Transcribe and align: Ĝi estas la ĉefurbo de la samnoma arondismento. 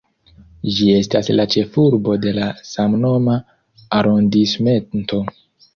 Ĝi 0.77 0.87
estas 0.99 1.29
la 1.35 1.45
ĉefurbo 1.57 2.17
de 2.25 2.33
la 2.39 2.49
samnoma 2.71 3.39
arondismento. 4.01 5.25